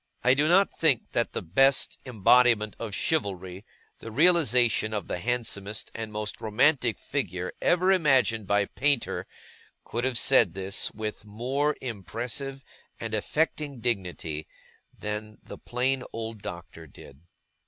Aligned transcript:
I 0.23 0.33
do 0.33 0.47
not 0.49 0.71
think 0.71 1.11
that 1.11 1.33
the 1.33 1.43
best 1.43 1.99
embodiment 2.07 2.75
of 2.79 2.95
chivalry, 2.95 3.63
the 3.99 4.09
realization 4.09 4.95
of 4.95 5.07
the 5.07 5.19
handsomest 5.19 5.91
and 5.93 6.11
most 6.11 6.41
romantic 6.41 6.97
figure 6.97 7.53
ever 7.61 7.91
imagined 7.91 8.47
by 8.47 8.65
painter, 8.65 9.27
could 9.83 10.03
have 10.03 10.17
said 10.17 10.55
this, 10.55 10.91
with 10.95 11.23
a 11.23 11.27
more 11.27 11.75
impressive 11.81 12.63
and 12.99 13.13
affecting 13.13 13.79
dignity 13.79 14.47
than 14.97 15.37
the 15.43 15.59
plain 15.59 16.03
old 16.11 16.41
Doctor 16.41 16.87
did. 16.87 17.21